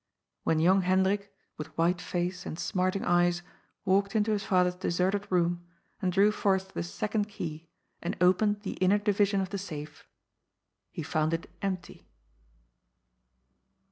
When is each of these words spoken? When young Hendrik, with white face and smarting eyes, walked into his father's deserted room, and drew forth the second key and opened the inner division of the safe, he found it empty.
When 0.45 0.57
young 0.59 0.81
Hendrik, 0.81 1.31
with 1.59 1.77
white 1.77 2.01
face 2.01 2.43
and 2.47 2.57
smarting 2.57 3.05
eyes, 3.05 3.43
walked 3.85 4.15
into 4.15 4.31
his 4.31 4.43
father's 4.43 4.73
deserted 4.73 5.31
room, 5.31 5.67
and 6.01 6.11
drew 6.11 6.31
forth 6.31 6.73
the 6.73 6.81
second 6.81 7.29
key 7.29 7.67
and 8.01 8.17
opened 8.19 8.61
the 8.61 8.73
inner 8.77 8.97
division 8.97 9.41
of 9.41 9.51
the 9.51 9.59
safe, 9.59 10.07
he 10.89 11.03
found 11.03 11.35
it 11.35 11.47
empty. 11.61 12.07